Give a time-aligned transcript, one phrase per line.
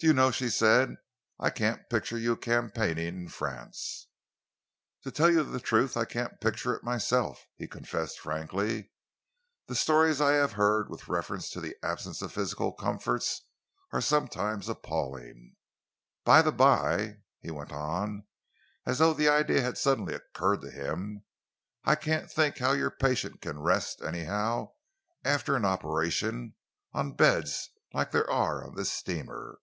[0.00, 0.96] "Do you know," she said,
[1.40, 4.08] "I can't picture you campaigning in France!"
[5.02, 8.90] "To tell you the truth I can't picture it myself," he confessed frankly.
[9.66, 13.46] "The stories I have heard with reference to the absence of physical comforts
[13.92, 15.56] are something appalling.
[16.22, 18.26] By the by," he went on,
[18.84, 21.24] as though the idea had suddenly occurred to him,
[21.82, 24.72] "I can't think how your patient can rest, anyhow,
[25.24, 26.56] after an operation,
[26.92, 29.60] on beds like there are on this steamer.